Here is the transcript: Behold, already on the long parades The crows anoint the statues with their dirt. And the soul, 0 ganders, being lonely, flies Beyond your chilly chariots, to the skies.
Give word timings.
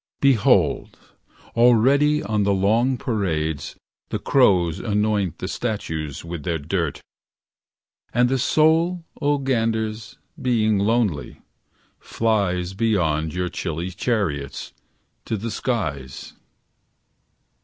Behold, 0.19 0.97
already 1.55 2.23
on 2.23 2.41
the 2.41 2.55
long 2.55 2.97
parades 2.97 3.75
The 4.09 4.17
crows 4.17 4.79
anoint 4.79 5.37
the 5.37 5.47
statues 5.47 6.25
with 6.25 6.41
their 6.41 6.57
dirt. 6.57 7.03
And 8.11 8.27
the 8.27 8.39
soul, 8.39 9.05
0 9.23 9.37
ganders, 9.37 10.17
being 10.41 10.79
lonely, 10.79 11.43
flies 11.99 12.73
Beyond 12.73 13.35
your 13.35 13.49
chilly 13.49 13.91
chariots, 13.91 14.73
to 15.25 15.37
the 15.37 15.51
skies. 15.51 16.33